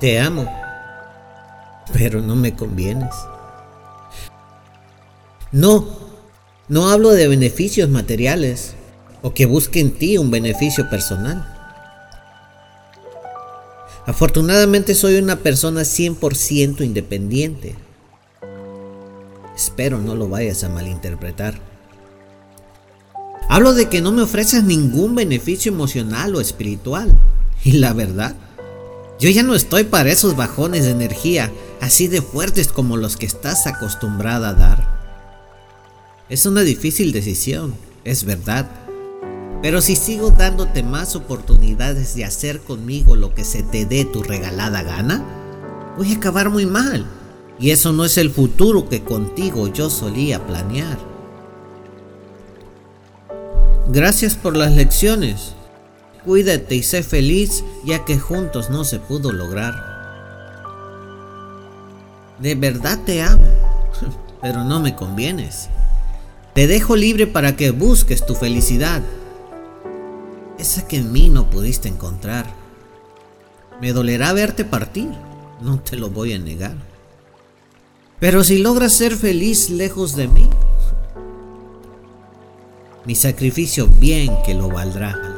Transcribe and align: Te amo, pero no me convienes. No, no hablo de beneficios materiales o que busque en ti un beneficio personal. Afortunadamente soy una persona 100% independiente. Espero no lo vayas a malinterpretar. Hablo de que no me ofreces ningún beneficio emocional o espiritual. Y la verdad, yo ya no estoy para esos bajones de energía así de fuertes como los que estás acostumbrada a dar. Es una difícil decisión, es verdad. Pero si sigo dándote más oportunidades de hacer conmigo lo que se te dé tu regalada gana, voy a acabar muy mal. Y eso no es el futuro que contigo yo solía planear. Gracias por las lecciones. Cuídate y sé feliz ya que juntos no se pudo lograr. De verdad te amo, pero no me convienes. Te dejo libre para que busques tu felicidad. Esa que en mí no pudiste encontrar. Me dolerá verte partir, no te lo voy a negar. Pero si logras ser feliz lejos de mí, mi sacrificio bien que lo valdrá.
Te 0.00 0.20
amo, 0.20 0.46
pero 1.92 2.20
no 2.20 2.36
me 2.36 2.54
convienes. 2.54 3.14
No, 5.52 5.86
no 6.68 6.90
hablo 6.90 7.10
de 7.10 7.28
beneficios 7.28 7.88
materiales 7.88 8.74
o 9.22 9.32
que 9.32 9.46
busque 9.46 9.80
en 9.80 9.92
ti 9.92 10.18
un 10.18 10.30
beneficio 10.30 10.90
personal. 10.90 11.52
Afortunadamente 14.04 14.94
soy 14.94 15.16
una 15.16 15.36
persona 15.36 15.80
100% 15.80 16.84
independiente. 16.84 17.74
Espero 19.56 19.98
no 19.98 20.14
lo 20.14 20.28
vayas 20.28 20.62
a 20.62 20.68
malinterpretar. 20.68 21.58
Hablo 23.48 23.72
de 23.72 23.88
que 23.88 24.02
no 24.02 24.12
me 24.12 24.22
ofreces 24.22 24.62
ningún 24.62 25.14
beneficio 25.14 25.72
emocional 25.72 26.34
o 26.36 26.40
espiritual. 26.40 27.18
Y 27.64 27.72
la 27.72 27.94
verdad, 27.94 28.36
yo 29.18 29.30
ya 29.30 29.42
no 29.42 29.54
estoy 29.54 29.84
para 29.84 30.10
esos 30.10 30.36
bajones 30.36 30.84
de 30.84 30.90
energía 30.90 31.50
así 31.80 32.08
de 32.08 32.22
fuertes 32.22 32.68
como 32.68 32.96
los 32.96 33.16
que 33.16 33.26
estás 33.26 33.66
acostumbrada 33.66 34.50
a 34.50 34.54
dar. 34.54 34.96
Es 36.28 36.44
una 36.46 36.62
difícil 36.62 37.12
decisión, 37.12 37.74
es 38.04 38.24
verdad. 38.24 38.68
Pero 39.62 39.80
si 39.80 39.96
sigo 39.96 40.30
dándote 40.30 40.82
más 40.82 41.16
oportunidades 41.16 42.14
de 42.14 42.24
hacer 42.24 42.60
conmigo 42.60 43.16
lo 43.16 43.34
que 43.34 43.44
se 43.44 43.62
te 43.62 43.86
dé 43.86 44.04
tu 44.04 44.22
regalada 44.22 44.82
gana, 44.82 45.24
voy 45.96 46.12
a 46.12 46.16
acabar 46.16 46.50
muy 46.50 46.66
mal. 46.66 47.06
Y 47.58 47.70
eso 47.70 47.92
no 47.92 48.04
es 48.04 48.18
el 48.18 48.30
futuro 48.30 48.88
que 48.88 49.02
contigo 49.02 49.68
yo 49.68 49.88
solía 49.88 50.46
planear. 50.46 50.98
Gracias 53.88 54.34
por 54.34 54.56
las 54.56 54.72
lecciones. 54.72 55.55
Cuídate 56.26 56.74
y 56.74 56.82
sé 56.82 57.04
feliz 57.04 57.62
ya 57.84 58.04
que 58.04 58.18
juntos 58.18 58.68
no 58.68 58.82
se 58.82 58.98
pudo 58.98 59.30
lograr. 59.30 59.94
De 62.40 62.56
verdad 62.56 62.98
te 63.06 63.22
amo, 63.22 63.46
pero 64.42 64.64
no 64.64 64.80
me 64.80 64.96
convienes. 64.96 65.68
Te 66.52 66.66
dejo 66.66 66.96
libre 66.96 67.28
para 67.28 67.54
que 67.54 67.70
busques 67.70 68.26
tu 68.26 68.34
felicidad. 68.34 69.02
Esa 70.58 70.88
que 70.88 70.96
en 70.96 71.12
mí 71.12 71.28
no 71.28 71.48
pudiste 71.48 71.88
encontrar. 71.88 72.46
Me 73.80 73.92
dolerá 73.92 74.32
verte 74.32 74.64
partir, 74.64 75.10
no 75.60 75.78
te 75.78 75.94
lo 75.94 76.10
voy 76.10 76.32
a 76.32 76.40
negar. 76.40 76.74
Pero 78.18 78.42
si 78.42 78.58
logras 78.58 78.92
ser 78.92 79.14
feliz 79.14 79.70
lejos 79.70 80.16
de 80.16 80.26
mí, 80.26 80.50
mi 83.04 83.14
sacrificio 83.14 83.86
bien 83.86 84.32
que 84.44 84.54
lo 84.54 84.68
valdrá. 84.68 85.35